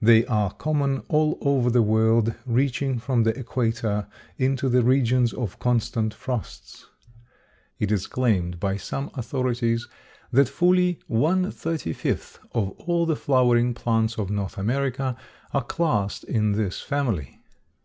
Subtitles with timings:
[0.00, 4.06] They are common all over the world, reaching from the equator
[4.38, 6.86] into the regions of constant frosts.
[7.80, 9.88] It is claimed by some authorities
[10.30, 15.16] that fully one thirty fifth of all the flowering plants of North America
[15.52, 17.40] are classed in this family.